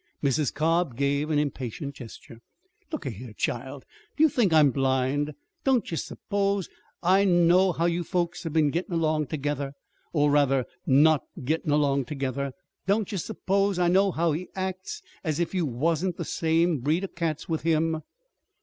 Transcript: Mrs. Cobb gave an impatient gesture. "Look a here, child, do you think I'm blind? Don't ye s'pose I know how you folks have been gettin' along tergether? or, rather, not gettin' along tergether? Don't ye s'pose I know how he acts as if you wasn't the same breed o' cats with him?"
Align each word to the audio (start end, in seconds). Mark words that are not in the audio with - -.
Mrs. 0.23 0.51
Cobb 0.51 0.95
gave 0.97 1.29
an 1.29 1.37
impatient 1.37 1.93
gesture. 1.93 2.39
"Look 2.91 3.05
a 3.05 3.11
here, 3.11 3.33
child, 3.33 3.85
do 4.17 4.23
you 4.23 4.29
think 4.29 4.51
I'm 4.51 4.71
blind? 4.71 5.35
Don't 5.63 5.91
ye 5.91 5.95
s'pose 5.95 6.67
I 7.03 7.23
know 7.23 7.71
how 7.71 7.85
you 7.85 8.03
folks 8.03 8.41
have 8.41 8.51
been 8.51 8.71
gettin' 8.71 8.95
along 8.95 9.27
tergether? 9.27 9.73
or, 10.11 10.31
rather, 10.31 10.65
not 10.87 11.21
gettin' 11.43 11.69
along 11.69 12.05
tergether? 12.05 12.51
Don't 12.87 13.11
ye 13.11 13.19
s'pose 13.19 13.77
I 13.77 13.89
know 13.89 14.09
how 14.09 14.31
he 14.31 14.47
acts 14.55 15.03
as 15.23 15.39
if 15.39 15.53
you 15.53 15.67
wasn't 15.67 16.17
the 16.17 16.25
same 16.25 16.79
breed 16.79 17.03
o' 17.03 17.07
cats 17.07 17.47
with 17.47 17.61
him?" 17.61 18.01